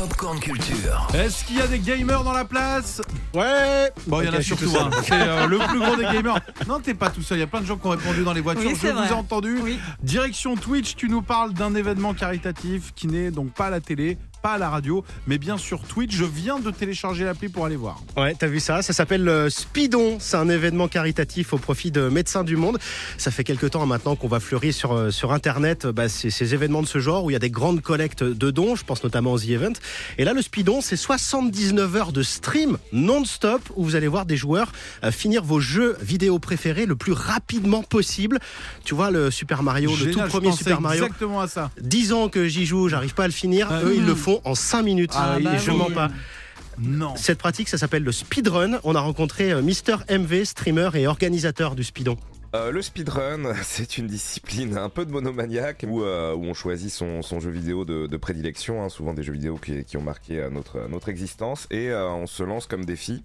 Popcorn 0.00 0.40
Culture. 0.40 1.06
Est-ce 1.12 1.44
qu'il 1.44 1.58
y 1.58 1.60
a 1.60 1.66
des 1.66 1.78
gamers 1.78 2.24
dans 2.24 2.32
la 2.32 2.46
place 2.46 3.02
Ouais 3.34 3.92
Bon, 4.06 4.22
il 4.22 4.28
y 4.28 4.28
en 4.30 4.32
a 4.32 4.40
surtout 4.40 4.74
un. 4.74 4.88
C'est 5.02 5.12
euh, 5.12 5.46
le 5.46 5.58
plus 5.58 5.78
gros 5.78 5.94
des 5.94 6.04
gamers. 6.04 6.40
Non, 6.66 6.80
t'es 6.80 6.94
pas 6.94 7.10
tout 7.10 7.20
seul. 7.20 7.36
Il 7.36 7.40
y 7.42 7.44
a 7.44 7.46
plein 7.46 7.60
de 7.60 7.66
gens 7.66 7.76
qui 7.76 7.86
ont 7.86 7.90
répondu 7.90 8.24
dans 8.24 8.32
les 8.32 8.40
voitures. 8.40 8.64
Oui, 8.70 8.78
Je 8.80 8.86
vous 8.88 8.94
vrai. 8.96 9.08
ai 9.10 9.12
entendu. 9.12 9.58
Oui. 9.62 9.78
Direction 10.02 10.56
Twitch, 10.56 10.96
tu 10.96 11.10
nous 11.10 11.20
parles 11.20 11.52
d'un 11.52 11.74
événement 11.74 12.14
caritatif 12.14 12.94
qui 12.94 13.08
n'est 13.08 13.30
donc 13.30 13.52
pas 13.52 13.66
à 13.66 13.70
la 13.70 13.80
télé, 13.80 14.16
pas 14.40 14.54
à 14.54 14.58
la 14.58 14.70
radio, 14.70 15.04
mais 15.26 15.38
bien 15.38 15.58
sur 15.58 15.82
Twitch. 15.82 16.14
Je 16.14 16.24
viens 16.24 16.58
de 16.58 16.70
télécharger 16.70 17.24
l'appli 17.24 17.48
pour 17.48 17.64
aller 17.66 17.76
voir. 17.76 18.02
Ouais, 18.16 18.34
t'as 18.38 18.46
vu 18.46 18.60
ça? 18.60 18.82
Ça 18.82 18.92
s'appelle 18.92 19.24
le 19.24 19.50
Speedon. 19.50 20.18
C'est 20.18 20.36
un 20.36 20.48
événement 20.48 20.88
caritatif 20.88 21.52
au 21.52 21.58
profit 21.58 21.90
de 21.90 22.08
Médecins 22.08 22.44
du 22.44 22.56
Monde. 22.56 22.78
Ça 23.18 23.30
fait 23.30 23.44
quelques 23.44 23.70
temps 23.70 23.84
maintenant 23.86 24.16
qu'on 24.16 24.28
va 24.28 24.40
fleurir 24.40 24.72
sur, 24.72 24.92
euh, 24.92 25.10
sur 25.10 25.32
Internet 25.32 25.86
bah, 25.86 26.08
ces, 26.08 26.30
ces 26.30 26.54
événements 26.54 26.82
de 26.82 26.86
ce 26.86 26.98
genre 26.98 27.24
où 27.24 27.30
il 27.30 27.34
y 27.34 27.36
a 27.36 27.40
des 27.40 27.50
grandes 27.50 27.80
collectes 27.82 28.24
de 28.24 28.50
dons. 28.50 28.76
Je 28.76 28.84
pense 28.84 29.04
notamment 29.04 29.32
aux 29.32 29.38
The 29.38 29.48
Event. 29.50 29.72
Et 30.18 30.24
là, 30.24 30.32
le 30.32 30.42
Speedon, 30.42 30.80
c'est 30.80 30.96
79 30.96 31.96
heures 31.96 32.12
de 32.12 32.22
stream 32.22 32.78
non-stop 32.92 33.62
où 33.76 33.84
vous 33.84 33.96
allez 33.96 34.08
voir 34.08 34.26
des 34.26 34.36
joueurs 34.36 34.72
euh, 35.04 35.10
finir 35.10 35.44
vos 35.44 35.60
jeux 35.60 35.96
vidéo 36.00 36.38
préférés 36.38 36.86
le 36.86 36.96
plus 36.96 37.12
rapidement 37.12 37.82
possible. 37.82 38.38
Tu 38.84 38.94
vois, 38.94 39.10
le 39.10 39.30
Super 39.30 39.62
Mario, 39.62 39.90
le 39.96 40.10
tout 40.12 40.20
premier 40.28 40.52
Super 40.52 40.80
Mario. 40.80 41.04
Exactement 41.04 41.40
à 41.40 41.48
ça. 41.48 41.70
10 41.80 42.12
ans 42.12 42.28
que 42.28 42.48
j'y 42.48 42.66
joue, 42.66 42.88
j'arrive 42.88 43.14
pas 43.14 43.24
à 43.24 43.26
le 43.26 43.32
finir. 43.32 43.68
Ah, 43.70 43.82
Eux, 43.84 43.94
ils 43.96 44.06
le 44.06 44.14
font 44.14 44.29
en 44.44 44.54
5 44.54 44.82
minutes. 44.82 45.12
Ah, 45.14 45.36
Et 45.38 45.42
bah 45.42 45.56
je 45.56 45.70
oui. 45.70 45.76
mens 45.76 45.90
pas. 45.90 46.10
Non. 46.78 47.14
Cette 47.16 47.38
pratique, 47.38 47.68
ça 47.68 47.76
s'appelle 47.78 48.04
le 48.04 48.12
speedrun. 48.12 48.78
On 48.84 48.94
a 48.94 49.00
rencontré 49.00 49.52
euh, 49.52 49.60
Mister 49.62 49.96
MV, 50.10 50.44
streamer 50.44 50.90
et 50.94 51.06
organisateur 51.06 51.74
du 51.74 51.84
speedon. 51.84 52.16
Euh, 52.54 52.70
le 52.72 52.80
speedrun, 52.82 53.52
c'est 53.62 53.98
une 53.98 54.06
discipline 54.06 54.76
un 54.78 54.88
peu 54.88 55.04
de 55.04 55.12
monomaniaque 55.12 55.84
où, 55.86 56.02
euh, 56.02 56.34
où 56.34 56.44
on 56.44 56.54
choisit 56.54 56.90
son, 56.90 57.22
son 57.22 57.38
jeu 57.38 57.50
vidéo 57.50 57.84
de, 57.84 58.06
de 58.06 58.16
prédilection, 58.16 58.82
hein, 58.82 58.88
souvent 58.88 59.12
des 59.14 59.22
jeux 59.22 59.32
vidéo 59.34 59.56
qui, 59.56 59.84
qui 59.84 59.96
ont 59.96 60.02
marqué 60.02 60.48
notre, 60.50 60.88
notre 60.88 61.08
existence, 61.10 61.66
et 61.70 61.90
euh, 61.90 62.08
on 62.10 62.26
se 62.26 62.42
lance 62.42 62.66
comme 62.66 62.84
défi 62.84 63.22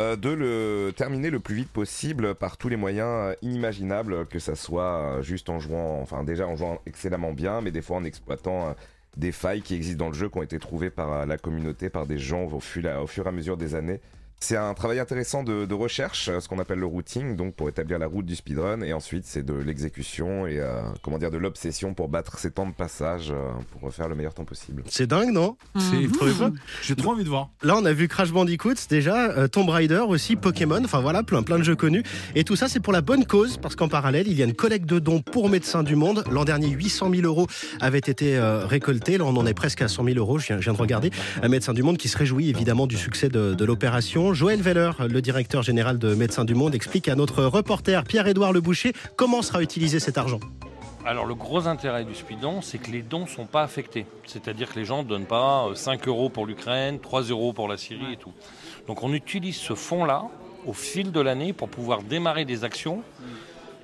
euh, 0.00 0.14
de 0.16 0.28
le 0.30 0.92
terminer 0.96 1.30
le 1.30 1.40
plus 1.40 1.54
vite 1.54 1.68
possible 1.70 2.34
par 2.34 2.56
tous 2.56 2.68
les 2.68 2.76
moyens 2.76 3.34
inimaginables, 3.42 4.26
que 4.26 4.38
ça 4.38 4.54
soit 4.56 5.18
juste 5.22 5.48
en 5.48 5.58
jouant, 5.58 6.00
enfin 6.02 6.22
déjà 6.24 6.46
en 6.46 6.54
jouant 6.56 6.80
excellemment 6.86 7.32
bien, 7.32 7.60
mais 7.60 7.70
des 7.70 7.82
fois 7.82 7.96
en 7.96 8.04
exploitant 8.04 8.68
euh, 8.68 8.72
des 9.16 9.32
failles 9.32 9.62
qui 9.62 9.74
existent 9.74 10.04
dans 10.04 10.10
le 10.10 10.16
jeu, 10.16 10.28
qui 10.28 10.38
ont 10.38 10.42
été 10.42 10.58
trouvées 10.58 10.90
par 10.90 11.26
la 11.26 11.38
communauté, 11.38 11.90
par 11.90 12.06
des 12.06 12.18
gens 12.18 12.44
au 12.44 12.60
fur 12.60 12.84
et 12.84 13.28
à 13.28 13.32
mesure 13.32 13.56
des 13.56 13.74
années. 13.74 14.00
C'est 14.44 14.58
un 14.58 14.74
travail 14.74 14.98
intéressant 14.98 15.42
de, 15.42 15.64
de 15.64 15.72
recherche, 15.72 16.28
ce 16.38 16.48
qu'on 16.48 16.58
appelle 16.58 16.78
le 16.78 16.84
routing, 16.84 17.34
donc 17.34 17.54
pour 17.54 17.70
établir 17.70 17.98
la 17.98 18.06
route 18.06 18.26
du 18.26 18.36
speedrun, 18.36 18.82
et 18.82 18.92
ensuite 18.92 19.24
c'est 19.24 19.42
de 19.42 19.54
l'exécution 19.54 20.46
et 20.46 20.60
euh, 20.60 20.82
comment 21.02 21.16
dire 21.16 21.30
de 21.30 21.38
l'obsession 21.38 21.94
pour 21.94 22.10
battre 22.10 22.38
ses 22.38 22.50
temps 22.50 22.66
de 22.66 22.74
passage 22.74 23.30
euh, 23.30 23.52
pour 23.70 23.90
faire 23.90 24.06
le 24.06 24.14
meilleur 24.14 24.34
temps 24.34 24.44
possible. 24.44 24.82
C'est 24.86 25.06
dingue, 25.06 25.30
non? 25.30 25.56
C'est 25.78 25.96
J'ai 26.82 26.94
trop 26.94 27.12
envie 27.12 27.24
de 27.24 27.30
voir. 27.30 27.48
Là, 27.62 27.74
on 27.78 27.86
a 27.86 27.94
vu 27.94 28.06
Crash 28.06 28.32
Bandicoot 28.32 28.74
déjà, 28.90 29.30
euh, 29.30 29.48
Tomb 29.48 29.70
Raider 29.70 30.02
aussi, 30.06 30.36
Pokémon, 30.36 30.84
enfin 30.84 31.00
voilà, 31.00 31.22
plein, 31.22 31.42
plein 31.42 31.58
de 31.58 31.64
jeux 31.64 31.74
connus. 31.74 32.02
Et 32.34 32.44
tout 32.44 32.54
ça, 32.54 32.68
c'est 32.68 32.80
pour 32.80 32.92
la 32.92 33.00
bonne 33.00 33.24
cause, 33.24 33.56
parce 33.56 33.76
qu'en 33.76 33.88
parallèle, 33.88 34.28
il 34.28 34.38
y 34.38 34.42
a 34.42 34.44
une 34.44 34.52
collecte 34.52 34.84
de 34.84 34.98
dons 34.98 35.22
pour 35.22 35.48
Médecins 35.48 35.82
du 35.82 35.96
Monde. 35.96 36.22
L'an 36.30 36.44
dernier, 36.44 36.68
800 36.68 37.10
000 37.14 37.22
euros 37.22 37.46
avaient 37.80 37.96
été 37.96 38.36
euh, 38.36 38.66
récoltés. 38.66 39.16
Là, 39.16 39.24
on 39.24 39.36
en 39.38 39.46
est 39.46 39.54
presque 39.54 39.80
à 39.80 39.88
100 39.88 40.04
000 40.04 40.18
euros, 40.18 40.38
je 40.38 40.48
viens, 40.48 40.58
je 40.58 40.64
viens 40.64 40.74
de 40.74 40.78
regarder. 40.78 41.10
Un 41.42 41.48
Médecins 41.48 41.72
du 41.72 41.82
Monde 41.82 41.96
qui 41.96 42.08
se 42.08 42.18
réjouit 42.18 42.50
évidemment 42.50 42.86
du 42.86 42.98
succès 42.98 43.30
de, 43.30 43.54
de 43.54 43.64
l'opération. 43.64 44.33
Joël 44.34 44.60
Veller, 44.60 44.90
le 44.98 45.22
directeur 45.22 45.62
général 45.62 45.98
de 45.98 46.12
Médecins 46.14 46.44
du 46.44 46.56
Monde, 46.56 46.74
explique 46.74 47.08
à 47.08 47.14
notre 47.14 47.44
reporter 47.44 48.02
Pierre-Édouard 48.02 48.52
Le 48.52 48.60
Boucher 48.60 48.92
comment 49.14 49.42
sera 49.42 49.62
utilisé 49.62 50.00
cet 50.00 50.18
argent. 50.18 50.40
Alors 51.06 51.24
le 51.24 51.36
gros 51.36 51.68
intérêt 51.68 52.04
du 52.04 52.14
Speedon, 52.14 52.60
c'est 52.60 52.78
que 52.78 52.90
les 52.90 53.02
dons 53.02 53.20
ne 53.20 53.28
sont 53.28 53.46
pas 53.46 53.62
affectés. 53.62 54.06
C'est-à-dire 54.26 54.72
que 54.72 54.78
les 54.80 54.84
gens 54.84 55.04
ne 55.04 55.08
donnent 55.08 55.26
pas 55.26 55.68
euh, 55.68 55.74
5 55.76 56.08
euros 56.08 56.30
pour 56.30 56.46
l'Ukraine, 56.46 56.98
3 56.98 57.22
euros 57.24 57.52
pour 57.52 57.68
la 57.68 57.76
Syrie 57.76 58.14
et 58.14 58.16
tout. 58.16 58.32
Donc 58.88 59.04
on 59.04 59.12
utilise 59.12 59.56
ce 59.56 59.74
fonds-là 59.74 60.24
au 60.66 60.72
fil 60.72 61.12
de 61.12 61.20
l'année 61.20 61.52
pour 61.52 61.68
pouvoir 61.68 62.02
démarrer 62.02 62.44
des 62.44 62.64
actions. 62.64 63.02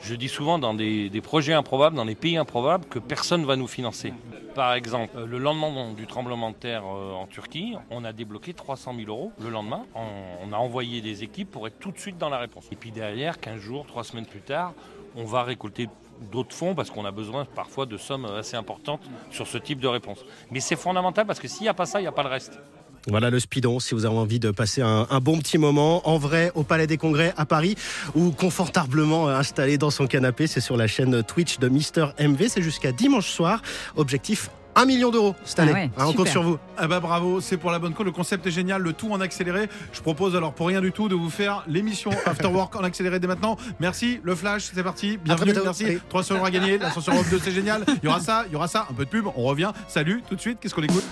Je 0.00 0.14
dis 0.14 0.28
souvent 0.28 0.58
dans 0.58 0.74
des, 0.74 1.20
projets 1.22 1.52
improbables, 1.52 1.96
dans 1.96 2.04
des 2.04 2.14
pays 2.14 2.36
improbables, 2.36 2.86
que 2.86 2.98
personne 2.98 3.42
ne 3.42 3.46
va 3.46 3.56
nous 3.56 3.66
financer. 3.66 4.12
Par 4.54 4.74
exemple, 4.74 5.16
euh, 5.16 5.26
le 5.26 5.38
lendemain 5.38 5.92
du 5.92 6.06
tremblement 6.06 6.50
de 6.50 6.56
terre 6.56 6.82
euh, 6.84 7.12
en 7.12 7.26
Turquie, 7.26 7.74
on 7.90 8.04
a 8.04 8.12
débloqué 8.12 8.54
300 8.54 8.94
000 8.96 9.08
euros 9.08 9.32
le 9.40 9.50
lendemain. 9.50 9.84
On, 9.94 10.48
on 10.48 10.52
a 10.52 10.56
envoyé 10.56 11.00
des 11.00 11.22
équipes 11.22 11.50
pour 11.50 11.66
être 11.66 11.78
tout 11.78 11.92
de 11.92 11.98
suite 11.98 12.18
dans 12.18 12.28
la 12.28 12.38
réponse. 12.38 12.66
Et 12.72 12.76
puis 12.76 12.90
derrière, 12.90 13.38
15 13.40 13.60
jours, 13.60 13.86
3 13.86 14.04
semaines 14.04 14.26
plus 14.26 14.40
tard, 14.40 14.72
on 15.16 15.24
va 15.24 15.42
récolter 15.42 15.88
d'autres 16.32 16.54
fonds 16.54 16.74
parce 16.74 16.90
qu'on 16.90 17.04
a 17.04 17.10
besoin 17.10 17.44
parfois 17.44 17.86
de 17.86 17.96
sommes 17.96 18.24
assez 18.24 18.56
importantes 18.56 19.02
sur 19.30 19.46
ce 19.46 19.58
type 19.58 19.80
de 19.80 19.88
réponse. 19.88 20.24
Mais 20.50 20.60
c'est 20.60 20.76
fondamental 20.76 21.26
parce 21.26 21.38
que 21.38 21.48
s'il 21.48 21.62
n'y 21.62 21.68
a 21.68 21.74
pas 21.74 21.86
ça, 21.86 22.00
il 22.00 22.02
n'y 22.02 22.08
a 22.08 22.12
pas 22.12 22.22
le 22.22 22.28
reste. 22.28 22.60
Voilà 23.06 23.30
le 23.30 23.40
Speedon, 23.40 23.80
si 23.80 23.94
vous 23.94 24.04
avez 24.04 24.16
envie 24.16 24.38
de 24.40 24.50
passer 24.50 24.82
un, 24.82 25.06
un 25.10 25.20
bon 25.20 25.38
petit 25.38 25.56
moment 25.58 26.06
en 26.08 26.18
vrai 26.18 26.52
au 26.54 26.62
Palais 26.62 26.86
des 26.86 26.96
Congrès 26.98 27.32
à 27.36 27.46
Paris 27.46 27.76
ou 28.14 28.30
confortablement 28.32 29.28
installé 29.28 29.78
dans 29.78 29.90
son 29.90 30.06
canapé, 30.06 30.46
c'est 30.46 30.60
sur 30.60 30.76
la 30.76 30.86
chaîne 30.86 31.22
Twitch 31.22 31.58
de 31.58 31.68
Mister 31.68 32.06
MV, 32.20 32.48
c'est 32.48 32.62
jusqu'à 32.62 32.92
dimanche 32.92 33.28
soir. 33.30 33.62
Objectif 33.96 34.50
1 34.74 34.84
million 34.84 35.10
d'euros 35.10 35.34
cette 35.44 35.58
Ah 35.58 35.62
année. 35.62 35.72
ouais, 35.72 35.90
Hein, 35.98 36.04
on 36.06 36.12
compte 36.12 36.28
sur 36.28 36.42
vous. 36.42 36.58
Ah 36.76 36.86
bah 36.86 37.00
bravo, 37.00 37.40
c'est 37.40 37.56
pour 37.56 37.72
la 37.72 37.80
bonne 37.80 37.94
cause. 37.94 38.06
Le 38.06 38.12
concept 38.12 38.46
est 38.46 38.50
génial, 38.52 38.80
le 38.82 38.92
tout 38.92 39.10
en 39.10 39.20
accéléré. 39.20 39.68
Je 39.92 40.00
propose 40.02 40.36
alors 40.36 40.52
pour 40.52 40.68
rien 40.68 40.80
du 40.80 40.92
tout 40.92 41.08
de 41.08 41.16
vous 41.16 41.30
faire 41.30 41.64
l'émission 41.66 42.10
After 42.26 42.46
Work 42.46 42.76
en 42.76 42.84
accéléré 42.84 43.18
dès 43.18 43.26
maintenant. 43.26 43.56
Merci, 43.80 44.20
le 44.22 44.36
flash, 44.36 44.70
c'est 44.72 44.82
parti. 44.84 45.16
Bienvenue, 45.16 45.50
bientôt. 45.52 45.64
merci. 45.64 45.84
Allez. 45.86 45.98
300 46.10 46.36
euros 46.36 46.44
à 46.44 46.50
gagner, 46.52 46.78
l'ascenseur 46.78 47.14
Europe 47.14 47.26
2 47.30 47.40
c'est 47.42 47.50
génial. 47.52 47.84
Il 48.02 48.06
y 48.06 48.08
aura 48.08 48.20
ça, 48.20 48.44
il 48.46 48.52
y 48.52 48.56
aura 48.56 48.68
ça, 48.68 48.86
un 48.88 48.94
peu 48.94 49.04
de 49.04 49.10
pub, 49.10 49.26
on 49.34 49.42
revient. 49.44 49.72
Salut, 49.88 50.22
tout 50.28 50.36
de 50.36 50.40
suite, 50.40 50.58
qu'est-ce 50.60 50.74
qu'on 50.74 50.82
écoute? 50.84 51.04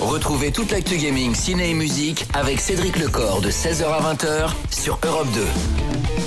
Retrouvez 0.00 0.50
toute 0.50 0.72
l'actu 0.72 0.96
gaming, 0.96 1.34
ciné 1.34 1.70
et 1.70 1.74
musique 1.74 2.24
avec 2.32 2.58
Cédric 2.58 2.96
Lecor 2.98 3.42
de 3.42 3.50
16h 3.50 3.84
à 3.84 4.14
20h 4.14 4.50
sur 4.70 4.98
Europe 5.04 5.28
2. 5.34 6.19